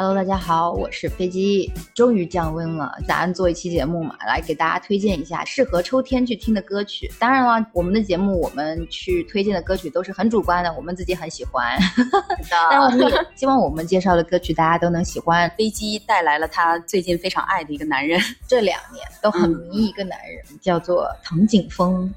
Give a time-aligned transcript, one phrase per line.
[0.00, 1.72] Hello，大家好，我是飞机。
[1.92, 7.10] 终于降温了，咱做一期节目嘛，来给大家推荐一下适合秋天去听的歌曲。
[7.18, 11.76] 当然了，我们的节目我们去推荐的歌曲都是很主观的，我们自己很喜欢。
[12.70, 15.50] 但我们也希望我们介绍的歌曲大家都能喜欢。
[15.58, 22.14] 飞机带来了他最近非常爱的一个男人，这两年都很迷一个男人，叫做藤井风。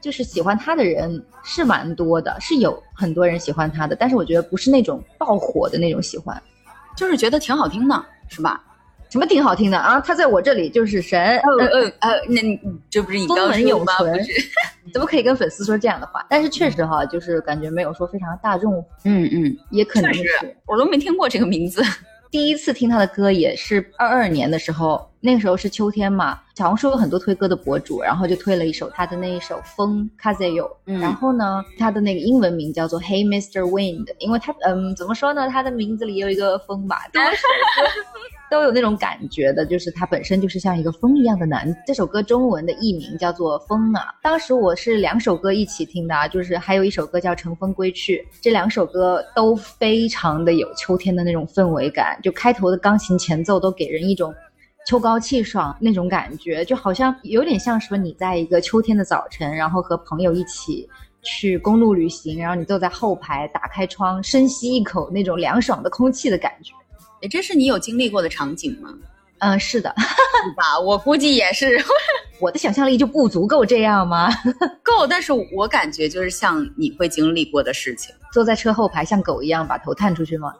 [0.00, 6.42] 就是喜欢他的人是蛮多的，是有很多人喜欢他的，但是我觉得不是那种爆火的那种喜欢。
[6.96, 8.62] 就是觉得挺好听的，是吧？
[9.10, 10.00] 什么挺好听的啊？
[10.00, 12.56] 他在我这里就是神，呃呃 呃，那你
[12.88, 13.92] 这不是你刚风说吗？
[14.94, 16.24] 怎么可以跟粉丝说这样的话？
[16.28, 20.24] 但是确实哈，就是感觉没有说非常大众，嗯嗯，也可能是
[20.66, 21.82] 我都没听过这个名字。
[22.30, 33.62] 第一次听他的歌也是二二年的时候，那个时候是秋天嘛，小红书有很多推歌的博主，然后就推了一首他的那一首《风》Kazeyo，、嗯然后呢，他的那个英文名叫做 Hey Mr.
[33.62, 37.02] Wind，因为他嗯怎么说呢，他的名字里有一个风吧，
[38.50, 41.72] 都有那种感觉的，就是他本身就是像一个风一样的男。
[41.86, 54.34] 这首歌中文的译名叫做《风》啊，当时我是两首歌一起听的啊，就是还有一首歌叫《乘风归去》，这两首歌都非常的有秋天的那种氛围感，就开头的钢琴前奏都给人一种。
[54.86, 60.88] 秋高气爽那种感觉，就好像有点像说你在一个秋天的早晨，然后和朋友一起
[61.22, 66.72] 去公路旅行，然后你坐在后排，打开窗，深吸一口那种凉爽的空气的感觉。
[67.22, 68.94] 哎，这是你有经历过的场景吗？
[69.38, 70.78] 嗯，是的， 是吧？
[70.78, 71.82] 我估计也是
[72.40, 74.28] 我的想象力就不足够这样吗？
[74.82, 78.14] 够，但是我感觉就是像你会经历过的事情。
[78.32, 80.52] 坐在车后排像狗一样把头探出去吗？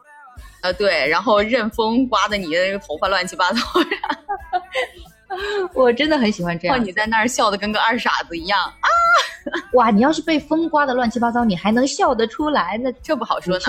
[0.63, 3.61] 呃，对，然后任风刮的你的那个头发乱七八糟，
[5.73, 6.83] 我真的很喜欢这样。
[6.85, 8.89] 你在那儿笑的跟个二傻子一样啊，
[9.73, 13.61] 哇，你要是被风刮的乱七八糟，你还能笑得出来，那这不好说呢。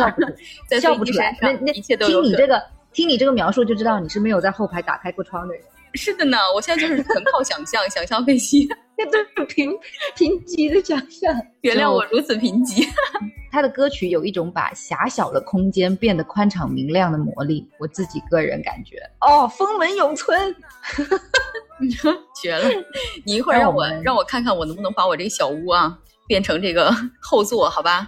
[0.82, 2.32] 笑不出来，那那一切都有可能。
[2.32, 2.62] 听你这个，
[2.94, 5.64] 听你这个描述就知道你是没有在后排打开过窗的人。
[5.94, 8.68] 是的呢，我现在就是纯靠想象， 想象飞机。
[8.98, 9.72] 那都是贫
[10.16, 11.36] 贫瘠的想象。
[11.62, 12.88] 原谅我如此贫瘠。
[13.52, 20.56] 他的歌曲有一种把狭小的空间变得宽敞明亮的魔力，我自己个人感觉哦，风门永存。
[22.42, 22.70] 绝了！
[23.26, 25.98] 你一会儿让我让我让我看看我能不能把我这个小屋啊
[26.28, 28.08] 变成这个后座，好吧？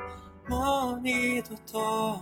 [0.51, 2.19] もう二度と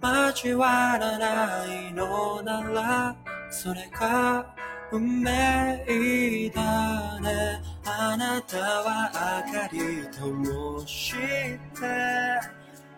[0.00, 3.14] 交わらないのなら
[3.50, 4.56] それが
[4.90, 7.60] 運命だね。
[7.84, 11.60] あなたは明かり灯して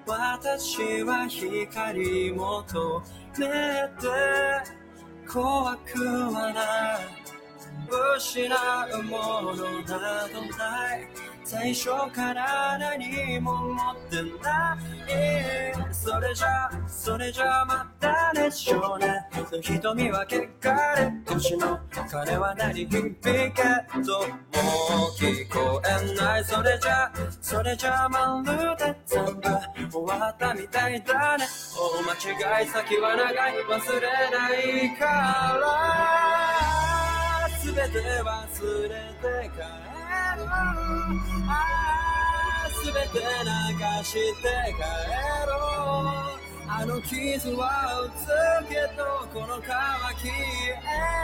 [0.06, 3.02] 私は光求
[3.38, 4.06] めて
[5.28, 6.62] 怖くはな
[7.02, 7.15] い。
[7.88, 11.08] 失うものなどない
[11.44, 19.08] 最初から何も持ってないそれじゃそれじゃまたね少年
[19.52, 20.34] の瞳は汚
[20.96, 21.78] れ年の
[22.10, 23.62] 鐘は鳴り響け
[24.02, 31.44] どもう聞こえないそれじゃそれじゃまるで全部終わったみたいだね。
[31.74, 33.54] 大間違い先は長い。
[33.64, 34.50] 忘れな
[34.92, 36.55] いから。
[37.66, 40.46] 全て忘れて帰ろう
[41.48, 44.86] ああ全て流して帰
[45.48, 49.02] ろうあの傷は打つけど
[49.34, 49.74] この皮消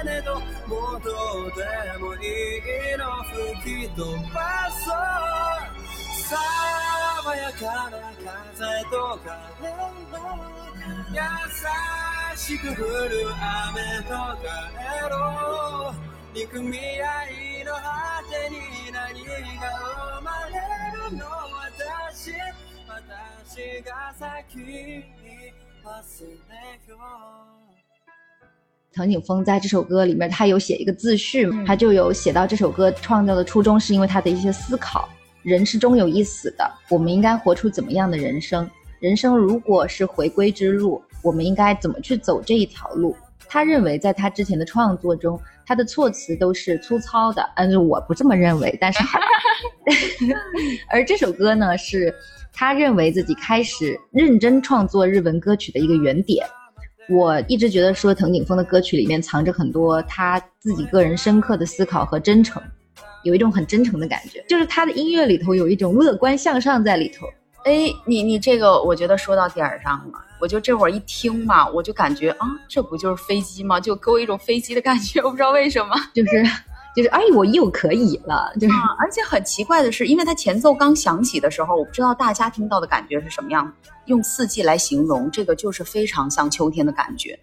[0.01, 1.11] えねどもうど
[1.47, 1.63] うで
[2.01, 3.23] もいいの
[3.63, 4.01] 吹き飛
[4.35, 4.95] ばそう
[6.27, 9.71] 爽やかな風と風
[10.11, 10.23] の
[11.13, 14.11] 優しく降る雨と
[14.43, 16.82] 帰ろう憎み合
[17.30, 18.58] いの果てに
[18.92, 19.32] 何が
[20.16, 20.54] 生まれ
[21.10, 22.32] るの私
[22.88, 25.04] 私が先に
[25.84, 25.94] 忘
[26.24, 26.56] れ
[26.88, 27.00] よう
[28.94, 35.08] 藤井风在这首歌里面，他有写一个自序，他就有写到这首歌创造的初衷是因为他的一些思考。
[35.44, 38.68] 人是终有一死的，我们应该活出怎么样的人生？
[39.00, 43.16] 人生如果是回归之路，我们应该怎么去走这一条路？
[43.53, 48.75] 他认为在他之前的创作中，他的措辞都是粗糙的，但是我不这么认为。
[48.81, 49.05] 但是，
[50.89, 52.15] 而这首歌呢，是
[52.51, 56.47] 他认为自己开始认真创作日文歌曲的一个原点。
[57.11, 62.63] 我一直觉得说藤井风的歌曲里面藏着很多他自己个人深刻的思考和真诚，
[63.23, 67.27] 有一种很真诚的感觉，就是他的音乐里头有一种乐观向上在里头。
[67.67, 70.25] 哎，你你这个我觉得说到点儿上了。
[70.43, 73.79] 我就这会儿一听嘛，我就感觉啊，这不就是飞机吗？
[73.79, 76.43] 就给我一种飞机的感觉，我不知道为什么，就是
[76.97, 78.75] 就是，哎，我又可以了，就是。
[78.99, 83.73] 而且很奇怪的是，因为它前奏刚响起的时候，我不知道大家听到的感觉是什么样。
[84.07, 87.39] 用四季来形容，这个就是非常像秋天的感觉。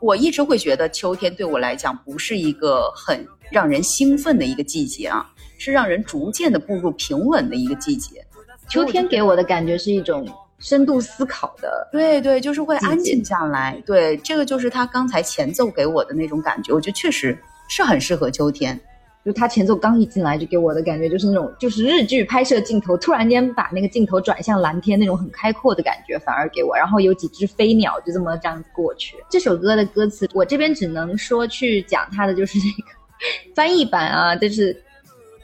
[0.00, 5.24] 我一直会觉得秋天对我来讲不是一个很让人兴奋的一个季节啊，
[5.56, 8.26] 是让人逐渐的步入平稳的一个季节。
[8.68, 10.26] 秋天给我的感觉是一种。
[10.60, 13.82] 深度思考的，对对，就是会安静下来。
[13.86, 17.36] 对，这个就是他刚才前奏给我的那种感觉，我觉得确实
[17.68, 18.78] 是很适合秋天。
[19.22, 26.74] 就他前奏刚一进来，就给我的感觉就是那种，就是日剧拍摄镜头突然间把那个镜头转向蓝天那种很开阔的感觉，反而给我。
[26.74, 29.16] 然后有几只飞鸟就这么这样子过去。
[29.28, 32.90] 这首歌的歌词，我这边只能说去讲它的就是那个
[33.54, 34.74] 翻译版啊，就是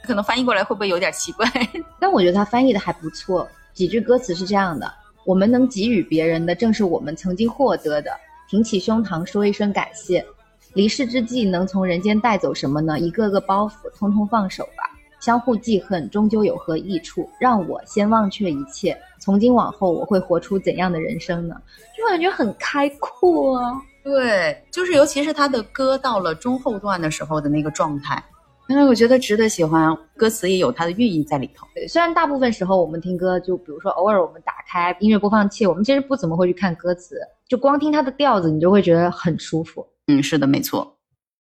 [0.07, 1.47] 可能翻译过来会不会有点奇怪？
[2.01, 3.47] 但我觉得他翻译的还不错。
[3.75, 4.91] 几句歌词是这样的。
[5.27, 8.13] 我们能给予别人的，正是我们曾经获得的。
[8.49, 10.25] 挺起胸膛，说一声感谢。
[10.73, 13.01] 离世之际，能从人间带走什么呢？
[13.01, 14.85] 一个个包袱，通通放手吧。
[15.19, 17.29] 相互记恨，终究有何益处？
[17.41, 18.97] 让我先忘却一切。
[19.19, 21.57] 从今往后，我会活出怎样的人生呢？
[21.99, 23.83] 就感觉很开阔啊。
[24.05, 28.23] 对，就是尤其是他的歌到了中后段的时候的那个状态。
[28.69, 31.67] 因为我觉得值得喜欢，歌词也有它的寓意在里头。
[31.75, 37.17] 对，虽然大部分时候我们听歌，就比如说偶尔我们打开音乐播放器，我们其实不怎么会去看歌词，
[37.49, 39.87] 就光听它的调子，你就会觉得很舒服。
[40.09, 40.97] 嗯，是的，没错。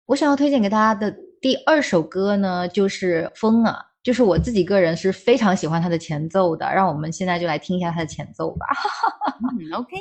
[0.05, 6.71] 我想要推荐给大家的第二首歌呢，就是《风》啊，就是我自己个人是非常喜欢它的前奏的。
[6.71, 8.67] 让我们现在就来听一下它的前奏吧。
[9.59, 9.95] 嗯，OK。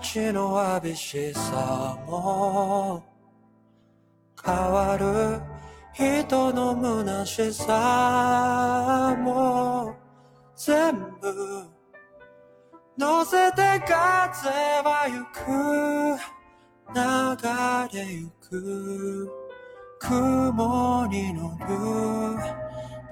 [0.00, 3.02] 街の寂しさも
[4.44, 5.40] 変わる
[5.92, 9.94] 人の虚しさも
[10.56, 11.64] 全部
[12.96, 14.48] 乗せて風
[14.84, 15.38] は行く
[16.94, 19.28] 流れゆく
[19.98, 21.66] 雲に乗る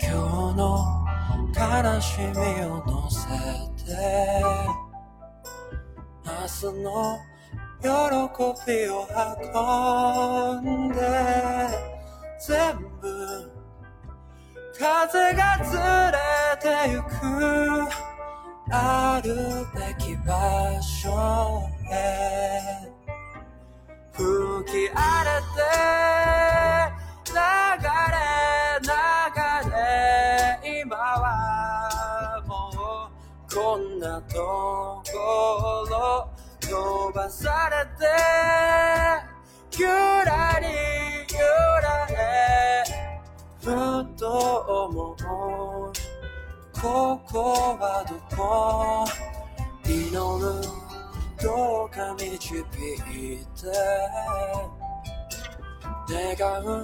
[0.01, 1.07] 今日の
[1.53, 3.27] 悲しみを乗せ
[3.85, 4.86] て
[6.47, 7.19] 明日の
[7.83, 7.89] 喜
[8.71, 9.09] びを
[10.63, 11.01] 運んで
[12.39, 13.05] 全部
[14.79, 16.17] 風がずれ
[16.63, 17.11] てゆく
[18.71, 19.35] ある
[19.75, 22.95] べき場所へ。
[24.13, 24.23] 吹
[24.71, 25.59] き荒れて
[27.27, 27.35] 流
[28.13, 28.17] れ
[28.83, 28.89] 流
[29.73, 29.75] れ
[30.81, 32.55] 今はも
[33.51, 34.39] うこんなと
[35.13, 35.13] こ
[35.91, 36.26] ろ。
[36.76, 38.06] 飛ばされて
[39.80, 40.68] ゆらり
[41.30, 41.38] ゆ
[41.82, 42.84] られ
[43.62, 43.66] ふ
[44.18, 44.28] と
[44.88, 45.16] 思う
[46.82, 49.06] ここはどこ
[49.86, 50.12] 祈る
[51.42, 53.72] どうか導いて
[56.10, 56.84] 願う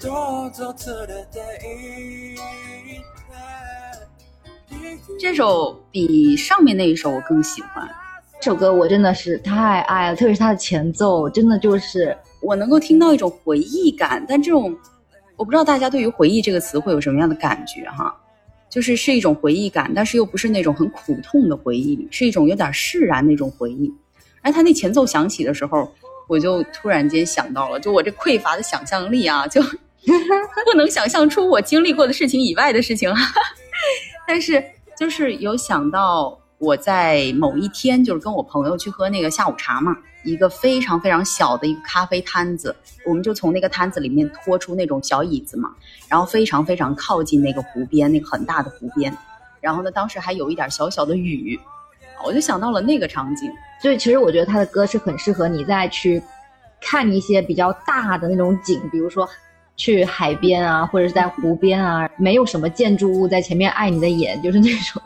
[0.00, 0.74] どうぞ
[1.06, 3.18] 連れて行って
[5.18, 8.01] 这首比上面那一首我更喜欢。
[8.43, 14.21] 这首歌我真的是太爱了，特别是它的前奏，真的就是我能够听到一种回忆感。
[14.27, 14.77] 但这种，
[15.37, 18.13] 我不知道大家对于“回忆”这个词会有什么样的感觉哈？
[18.69, 23.89] 就是是一种回忆感，但是又不是那种很苦痛的回忆，是一种有点释然那种回忆。
[24.41, 25.89] 哎，他那前奏响起的时候，
[26.27, 29.63] 我就突然间想到了，就我这匮乏的想象力啊，就
[30.69, 33.09] 不能想象出我经历过的事情以外的事情。
[34.27, 34.61] 但是
[34.99, 36.37] 就是有想到。
[36.63, 39.93] 我在某一天就是跟我朋友去喝那个下午茶嘛，
[40.23, 42.73] 一个非常非常小的一个咖啡摊子，
[43.05, 45.73] 我们就从那个摊子里面拖出那种小椅子嘛，
[46.07, 49.13] 然后非常非常靠近那个湖边，那个很大的湖边，
[49.59, 51.59] 然后呢，当时还有一点小小的雨，
[52.25, 53.51] 我就想到了那个场景。
[53.81, 56.23] 所以其实我觉得他的歌是很适合你再去
[56.79, 59.27] 看一些比较大的那种景，比如说
[59.75, 65.01] 去海边啊，或者是在湖边啊，没有什么建筑物在前面碍你的眼，就是那种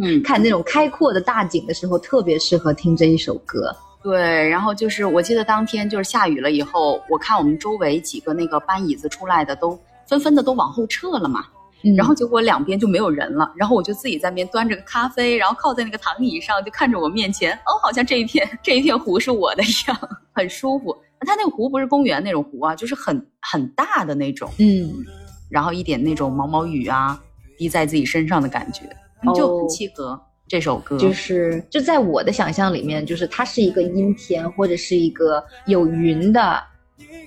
[0.00, 3.74] 嗯， 看那种开阔的大景的时候，特别适合听这一首歌。
[4.02, 4.48] 对。
[4.48, 11.44] 然后就是我记得当天就是下雨了以后，我看我们周围几个那个搬椅子出来的都纷纷的都往后撤了嘛。
[11.84, 19.98] 嗯然后结果两边就没有人了，然后我就自己在那边端着个咖啡，然后靠在那个躺椅上，就看着我面前，哦，好像这一片这一片湖是我的一样，
[20.32, 20.96] 很舒服。
[21.26, 24.92] 它那个湖不是公园那种湖啊，就是很很大的那种，嗯，
[25.50, 27.20] 然后一点那种毛毛雨啊
[27.58, 28.84] 滴在自己身上的感觉，
[29.34, 30.98] 就哦很契合这首歌。
[30.98, 36.62] 就是就在我的想象里面，就是它是一个阴天或者是一个有云的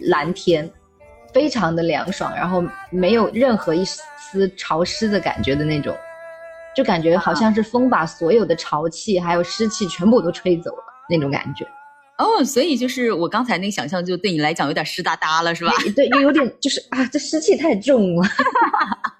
[0.02, 0.70] 蓝天，
[1.34, 5.96] 非常的凉爽，然后没有任何一丝潮湿的感觉的那种，
[6.76, 11.66] 就感觉好像是风把所有的潮气还有湿气全部都吹走了那种感觉。
[12.18, 15.72] 哦，所以就是我刚才那个想象，就对你来讲有点湿哒哒了，是吧？
[15.96, 18.28] 对，有有点就是啊，这湿气太重了。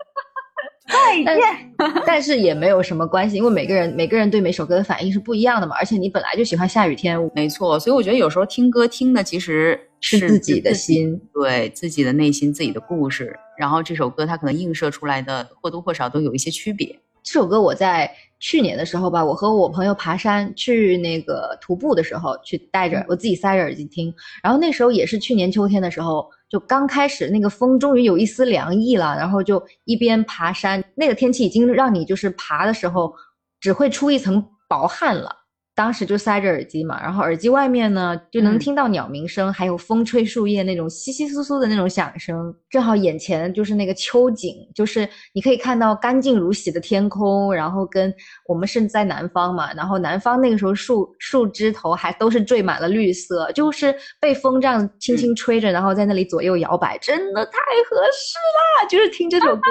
[0.88, 1.38] 但
[2.06, 11.20] 但是也没有什么关系，因为每个人每个人对每首歌的反应是不一样的嘛，而且你本来就喜欢下雨天，没错，所以我觉得有时候听歌听的其实是自己的心。
[11.34, 17.00] 对自己的内心、自己的故事，然后这首歌它可能映射出来的或多或少都有一些区别。
[17.24, 24.14] 这首歌我在去年的时候吧，我和我朋友爬山去那个徒步的时候，去戴着我自己塞着耳机听，
[24.44, 33.14] 然后那时候也是去年秋天的时候，就刚开始那个风终于有一丝凉意了，然后就一边爬山，那个天气已经让你就是爬的时候
[33.60, 35.45] 只会出一层薄汗了。
[35.76, 42.56] 当时就塞着耳机嘛，然后耳机外面呢就能嗯听到鸟鸣声，还有风吹树叶那种稀稀疏疏的那种响声。
[42.70, 48.14] 正好眼前就是那个秋景，就是你可以看到干净如洗的天空，然后跟
[48.48, 58.38] 我们是在南方嘛，然后南方那个时候树树枝头还都是缀满了绿色，就是被风这样轻轻吹着，然后在那里左右摇摆，真的太合适
[58.82, 58.88] 啦！
[58.90, 59.62] 就是听这首歌。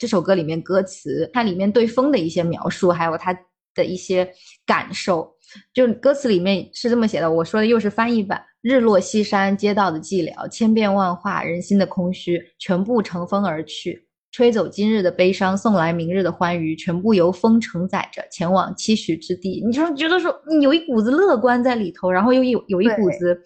[0.00, 3.36] 这首歌里面歌词，它里面对风的一些描述，还有它
[3.74, 4.32] 的一些
[4.64, 5.28] 感受，
[5.72, 7.30] 就歌词里面是这么写的。
[7.30, 19.62] 我说的又是翻译版：日落西山，街道的寂寥，千变万化，人心的空虚，全部乘风而去，吹走今日的悲伤，送来明日的欢愉，全部由风承载着，前往期许之地。
[19.64, 23.40] 你就觉得说，你有一股子乐观在里头，然后又有有一股子，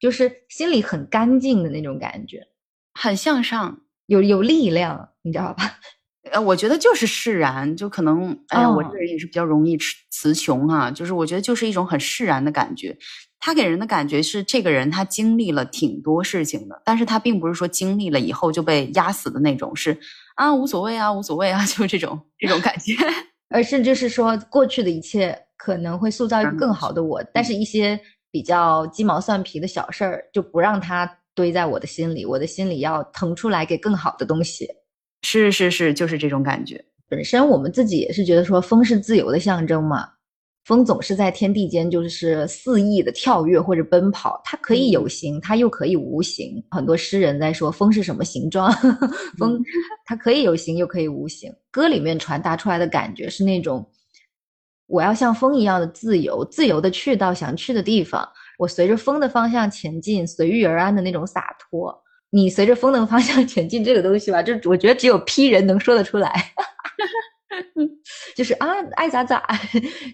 [0.00, 2.46] 就是心里很干净的那种感觉，
[2.94, 5.78] 很向上，有有力量，你知道吧？
[6.32, 12.96] 呃，我觉得就是释然，就可能，哎呀，我哦这个人也是比较容易词词穷啊，就是我觉得就是一种很释然的感觉。
[13.38, 19.98] 他给人的感觉是，这个人他经历了挺多事情的，但是他并不是说经历了以后就被压死的那种，是
[20.34, 22.94] 啊无所谓啊无所谓啊， 就这种这种感觉。
[23.50, 28.00] 而是就是说，过去的一切可能会塑造一个嗯更好的我，但是一些
[28.30, 34.66] 比较鸡毛蒜皮的小事儿，就不让它堆在我的心里，我的心里要腾出来给更好的东西。
[35.24, 36.84] 是是是，就是这种感觉。
[37.08, 40.06] 本身我们自己也是觉得说，风是自由的象征嘛，
[40.64, 46.62] 风总是在天地间就是肆意的跳跃或者奔跑，它可以有形，它又可以无形。
[46.70, 48.70] 很多诗人在说风是什么形状，
[49.38, 49.58] 风
[50.04, 51.50] 它可以有形又可以无形。
[51.70, 53.86] 歌里面传达出来的感觉是那种，
[54.86, 58.28] 我要像风一样的自由，自由的去到想去的地方，
[58.58, 62.03] 我随着风的方向前进，随遇而安的那种洒脱。
[62.34, 66.52] 你随着风的方向 前进，这个东西吧，就我觉得只有 P 人能说得出来。
[68.34, 69.46] 就是啊，爱咋咋。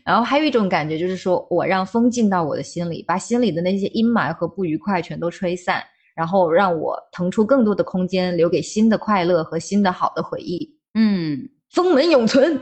[0.05, 5.83] 然后还有一种感觉，就是说我让风进到我的心里，把心里的那些阴霾和不愉快全都吹散，
[6.15, 10.71] 然后让我腾出更多的空间，留给新的快乐和新的好的回忆。
[10.93, 12.61] 嗯，风门永存。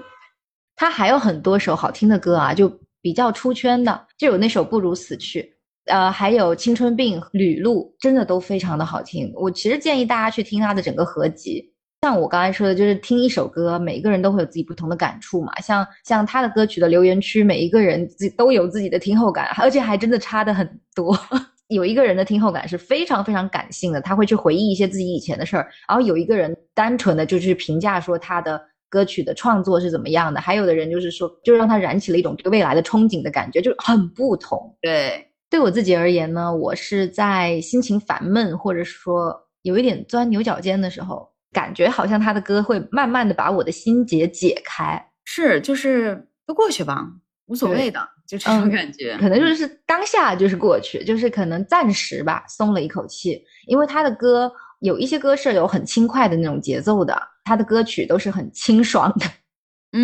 [0.76, 2.72] 他还有很多首好听的歌啊，就
[3.02, 5.42] 比较出圈的，就有那首《不如死去》，
[5.88, 9.32] 呃，还有《青春病》《旅路》，真的都非常的好听。
[9.34, 11.72] 我其实建议大家去听他的整个合集。
[12.02, 15.52] 像我刚才说的，就是听一首歌，每个人都会有自己不同的感触嘛。
[15.60, 21.18] 像像他的歌曲的留言区，每一个人自己都有自己的听后感，而且还真的差的很多。
[21.68, 34.74] 有一个人的听后感是非常非常感性的，他会去回忆一些自己以前的事儿；然后有一个人单纯的就去评价说他的歌曲的创作是怎么样的，还有的人就是说，就让他燃起了一种对未来的憧憬的感觉，就很不同。
[34.80, 47.06] 对，对我自己而言呢，我是在心情烦闷或者说有一点钻牛角尖的时候，感觉好像他的歌会慢慢的把我的心结解开，是就是都过去吧，
[47.46, 49.16] 无所谓的，就这种嗯感觉。
[49.18, 53.42] 可能就是当下就是过去，就是可能暂时吧，松了一口气。
[53.66, 59.26] 因为他的歌有一些歌是有很轻快的那种节奏的，他的歌曲都是很清爽的。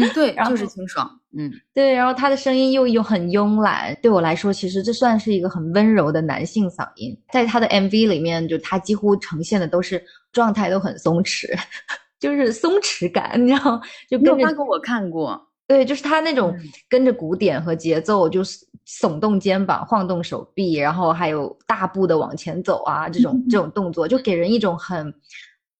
[0.00, 1.50] 嗯， 对，就是清爽，嗯。
[1.72, 7.16] 对，然后他的声音又又很慵懒，对我来说，其实这算是一个很温柔的男性嗓音。
[7.32, 11.46] 在他的 MV 里面，就他几乎呈现的都是状态都很松弛，
[12.18, 16.68] 就是松弛感，你知道吗，就你有跟着发给我看过，对，就是他那种嗯。
[16.88, 25.12] 跟着鼓点和节奏，就是耸动肩膀、晃动手臂，然后还有大步的往前走啊，这种这种动作，就给人一种很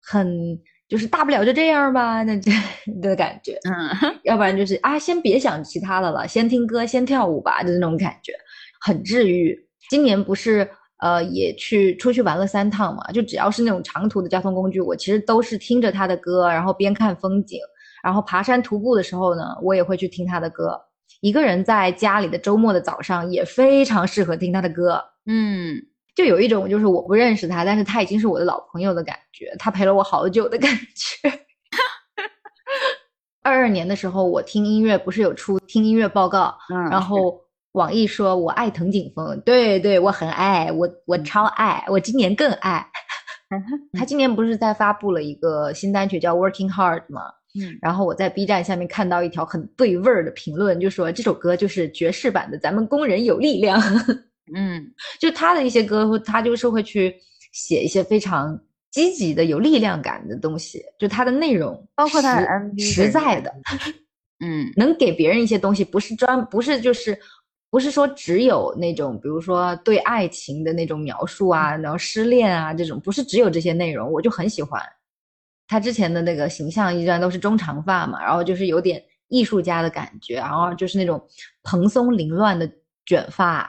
[0.02, 2.50] 很就是大不了就这样吧，那这
[3.00, 3.58] 的感觉。
[3.64, 8.32] 嗯要不然就是啊，先别想其他的了，先听歌，先跳舞吧，就是那种感觉，
[8.80, 9.58] 很治愈。
[9.90, 10.68] 今年不是
[11.00, 17.58] 呃也去出去玩了三趟嘛，就只要是那种长途的交通工具，我其实都是听着他的歌，然后边看风景，
[18.02, 20.80] 然后爬山徒步的时候呢，我也会去听他的歌。
[21.20, 25.76] 一个人在家里的周末的早上也非常适合听他的歌，嗯，
[26.14, 31.28] 就有一种就是我不认识他，但是他已经是我的老朋友的感觉，他陪了我好久的感觉。
[33.42, 37.38] 二二年的时候，我听音乐不是有出听音乐报告，嗯然后
[37.72, 42.86] 网易说我爱藤井风，对对，我很爱，我我超爱，我今年更爱。
[43.92, 47.22] 他今年不是在发布了一个新单曲叫《Working Hard》吗？
[47.60, 53.78] 嗯然后我在 B 站下面看到一条很对味儿的评论，就说这首歌就是爵士版的《咱们工人有力量》。
[54.54, 54.84] 嗯
[55.20, 57.14] 就他的一些歌，他就是会去
[57.52, 58.58] 写一些非常
[58.90, 63.54] 积极的、有力量感的东西，就他的内容，包括他的实 MV 实在的，
[64.44, 67.18] 嗯能给别人一些东西，不是专，不是就是。
[67.70, 74.80] 不是说只有那种，比如说对爱情的那种描述啊，然后失恋啊这种，不是只有这些内容，我就很喜欢。
[75.66, 81.20] 他之前的那个形象一般都是中长发嘛，然后就是有点艺术家的感觉，然后就是那种
[81.64, 82.70] 蓬松凌乱的
[83.06, 83.68] 卷发，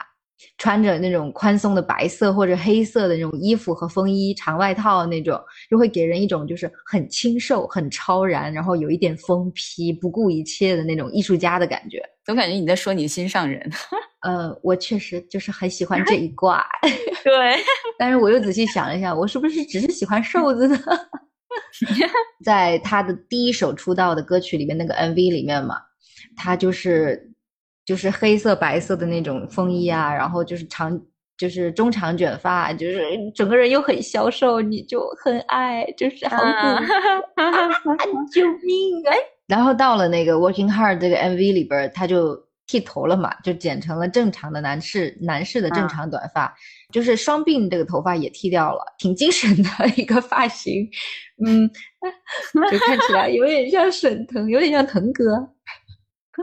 [0.57, 5.39] 穿着那种宽松的白色或者黑色的那种衣服和风衣、长外套那种，
[5.69, 12.01] 就会给人一种就是很清瘦、很超然，然后有一点疯批、不顾一切的那种艺术家的感觉。
[12.25, 13.69] 总感觉你在说你心上人。
[14.25, 16.65] 呃，我确实就是很喜欢这一挂
[17.23, 17.55] 对，
[17.99, 20.77] 但是我又仔细想了一下，我是不是只是喜欢瘦子呢？
[22.43, 25.77] 在他的第一首出道的歌曲里面，那个 MV 里面嘛，
[26.35, 27.31] 他就是
[27.85, 30.99] 就是黑色白色的那种风衣啊，然后就是长
[31.37, 33.03] 就是中长卷发，就是
[33.35, 36.83] 整个人又很消瘦，你就很爱，就是好嗯苦，
[37.41, 37.69] 啊
[38.31, 39.13] 救命啊！
[39.47, 46.51] 然后到了那个 Working Hard 这个 MV 里边儿，他就剃头了嘛，就剪成了正常的男士男士的正啊常短发，
[46.91, 50.89] 就是双鬓这个头发也剃掉了，挺精神的一个发型，
[51.45, 51.69] 嗯，
[52.71, 55.47] 就看起来有点像沈腾，有点像腾哥，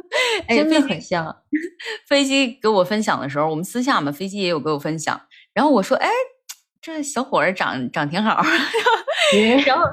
[0.48, 1.36] 哎真的很像。
[2.08, 5.20] 飞机给我分享的时候，我们私下嘛，飞机也有给我分享。
[5.54, 6.08] 然后我说，哎，
[6.80, 8.42] 这小伙儿长长挺好。
[9.66, 9.84] 然后，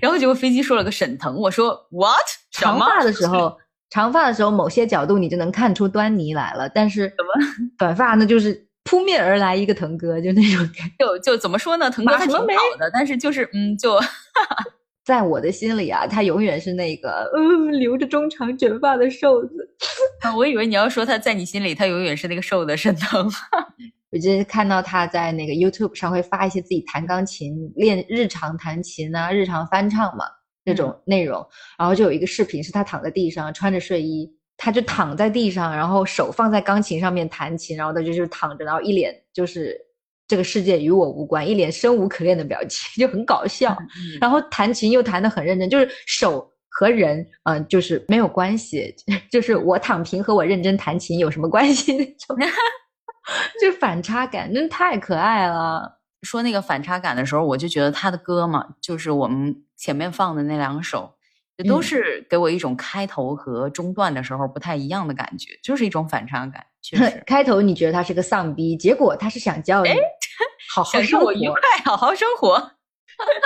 [0.00, 3.56] 然后结果飞机说了个沈腾，我说 what 长发的时候，
[3.90, 7.30] 长发的时候，某些角度你就能看出端倪来了，但是怎么
[7.78, 10.94] 短发那就是扑面而来一个腾哥，就那种感觉。
[10.98, 11.90] 就就怎么说呢？
[11.90, 12.44] 腾哥他挺好
[12.78, 13.98] 的，但是就是嗯，就
[15.04, 19.68] 在我的心里啊，他永远是那个嗯留着中长卷发的瘦子。
[20.36, 23.28] 我以为你要说他在你心里，他永远是那个瘦的沈腾。
[24.12, 30.24] 我就是看到他在那个 YouTube 上会发一些自己弹钢琴、练日常弹琴啊、日常翻唱嘛
[30.64, 31.46] 这种内容，
[31.78, 39.80] 然后就有一个视频是他躺在地上穿着睡衣，他就躺在地上，然后手放在钢琴上面弹琴，然后他就就是躺着，然后一脸就是
[40.30, 43.76] 这个世界与我无关，一脸生无可恋的表情， 就很搞笑。
[44.20, 48.94] 然后弹琴又弹得很认真，就是手和人，嗯、就是没有关系，
[49.28, 52.36] 就是我躺平和我认真弹琴有什么关系那种，
[53.60, 55.98] 就反差感真的太可爱了。
[56.22, 61.12] 说那个反差感的时候，我就觉得他的歌嘛，就是我们前面放的那两首，
[61.58, 67.22] 就都嗯是给我一种开头和中段的时候不太一样的感觉，就是一种反差感，确实。
[67.26, 69.90] 开头你觉得他是个丧逼，结果他是想教你
[70.82, 72.72] 好好享生活，愉快，好好生活，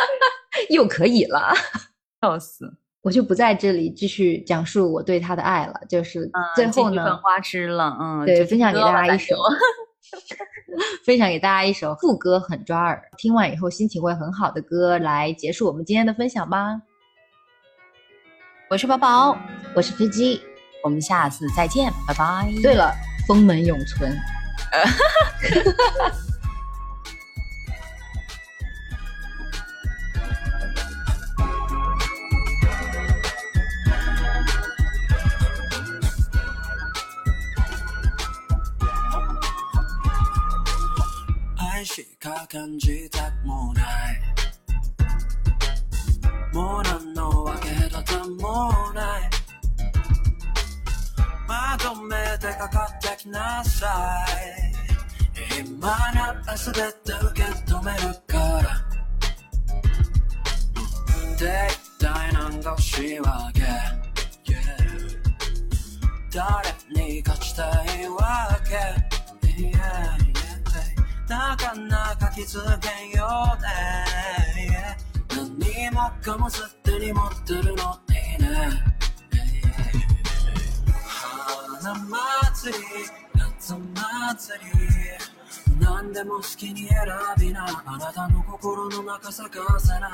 [0.70, 1.52] 又可以了。
[2.22, 2.64] 笑死！
[3.02, 10.36] 我就不在这里继续讲述我对他的爱了，就是最后呢花痴了，嗯，对，分享给大家一首就，
[11.04, 16.80] 分享给大家一首副歌很抓耳，听完以后心情会很好的歌，来结束我们今天的分享吧。
[18.70, 19.36] 我是宝宝，
[19.74, 20.40] 我是飞机。
[20.82, 22.48] 我们下次再见，拜拜。
[22.62, 22.90] 对了，
[23.28, 24.16] 封门永存。
[42.54, 43.84] 感じたくもない。
[46.54, 49.30] もう何のわけだともない。
[51.48, 54.24] まとめてかかってきなさ
[55.50, 55.64] い。
[55.66, 56.80] 今なら全て
[57.32, 58.86] 受け止めるから。
[61.36, 63.62] で一体何が欲しいわけ、
[66.30, 67.68] 誰に勝ちた
[68.00, 69.04] いわけ、
[69.60, 70.23] Yeah,
[71.26, 73.64] yeah なかなか気づけんよね、
[74.68, 78.94] Yeah 何もかもすでに持ってるのにね。
[81.80, 82.78] 花祭り
[83.34, 86.98] 夏祭り何でも好きに選
[87.38, 90.10] びなあなたの心の中咲かせない。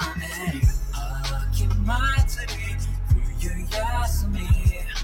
[1.52, 2.54] 秋祭り
[3.38, 4.40] 冬休み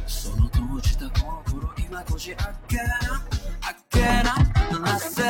[0.06, 2.76] その閉じた心今こじ開け。
[4.22, 4.30] な
[4.70, 5.28] 話せる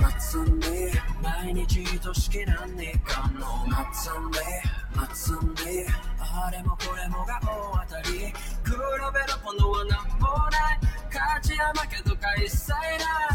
[0.00, 0.90] 夏に夏に
[1.22, 5.86] 毎日愛しきなにかの夏に夏に
[6.18, 8.32] あれもこれもが大当たり。
[8.62, 8.78] 黒
[9.12, 10.78] べるものはなんもない。
[11.12, 13.33] 勝ちや負けとか一切ない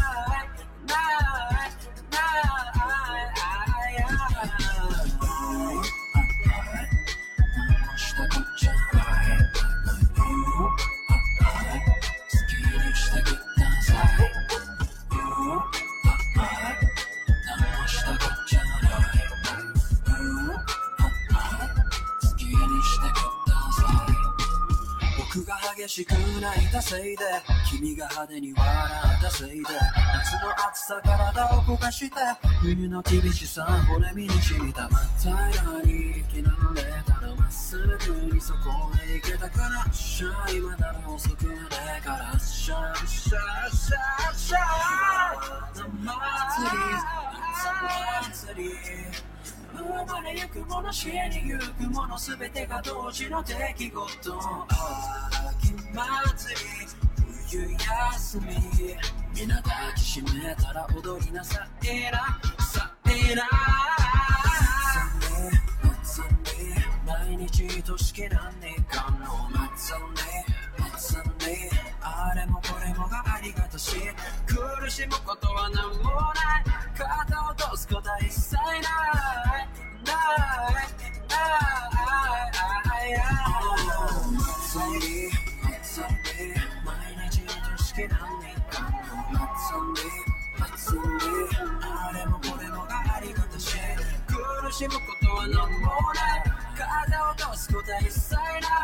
[26.90, 27.24] 泣いたせいで。
[27.70, 28.66] 君が派手に笑
[29.18, 29.54] ったせいで。
[29.54, 32.16] 夏の暑さ体を焦がして。
[32.60, 37.34] 冬の厳しさ骨身に染みた真っ平らに生きられたら。
[37.36, 38.58] まっすぐにそこ
[39.08, 39.92] へ行けたから。
[39.92, 41.60] シャ今なら遅くはね
[41.98, 46.90] えからシャーシャーシャーシャー夏祭り
[48.26, 48.70] 夏祭り
[49.72, 51.14] 生まれゆくもの死に
[51.46, 54.40] ゆくものすべてが同時の出来事
[55.50, 56.79] 秋祭り
[57.50, 58.46] 冬休み
[59.34, 63.42] 皆抱きしめたら踊りなさいなさいな
[65.82, 68.30] 祭り毎日愛しき何
[68.84, 71.56] かの祭り祭り
[72.00, 73.96] あれもこれもがありがたし
[74.46, 76.70] 苦しむことは何もない。
[76.96, 78.62] 肩を落とすことは一切ない。
[78.74, 78.84] ない。
[81.28, 81.59] ない。
[94.88, 96.44] むことは何もない
[96.76, 98.79] 体を出すことは一切ない